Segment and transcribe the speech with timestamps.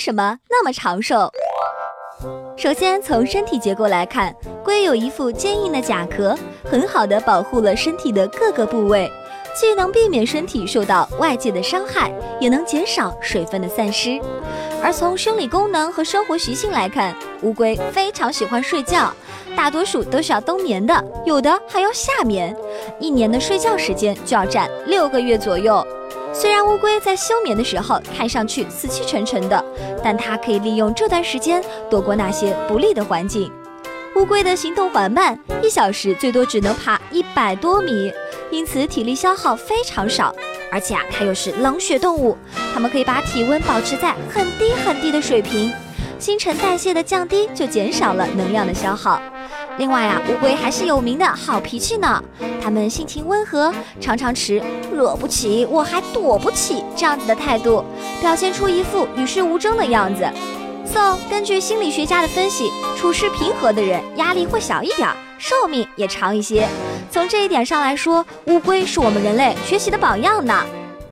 [0.00, 1.30] 什么那么长寿？
[2.56, 4.34] 首先从身体结构来看，
[4.64, 6.34] 龟有一副坚硬的甲壳，
[6.64, 9.12] 很好的保护了身体的各个部位，
[9.54, 12.10] 既能避免身体受到外界的伤害，
[12.40, 14.18] 也能减少水分的散失。
[14.82, 19.12] 而从生理功能和生活习性来看，乌龟非常喜欢睡觉，
[19.54, 22.56] 大多数都是要冬眠的，有的还要夏眠，
[22.98, 25.86] 一年的睡觉时间就要占六个月左右。
[26.40, 29.62] 虽然乌龟在休眠的时候看上去死气沉沉的，
[30.02, 33.52] 但它可以利用这段时间躲过那些不利的环境。
[34.16, 38.10] 乌龟的行动缓慢，一小时最多只能爬一百多米，
[38.50, 40.34] 因此体力消耗非常少。
[40.72, 42.38] 而且啊，它又是冷血动物，
[42.72, 45.70] 它们可以把体温保持在很低很低的水平，
[46.18, 49.20] 新陈代谢的降低就减少了能量的消耗。
[49.80, 52.22] 另外啊，乌龟还是有名的好脾气呢，
[52.62, 54.62] 它们性情温和，常常持
[54.92, 57.82] 惹不起我还躲不起这样子的态度，
[58.20, 60.30] 表现出一副与世无争的样子。
[60.84, 65.08] So，根据心理学家的分析，处事平和的人压力会小一点，
[65.38, 66.68] 寿命也长一些。
[67.10, 70.62] 从这一点上来说，乌龟是我们人类学习的榜样呢。